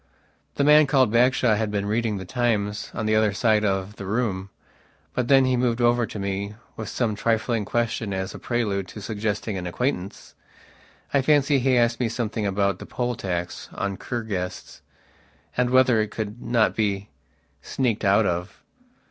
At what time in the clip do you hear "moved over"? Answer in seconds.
5.55-6.07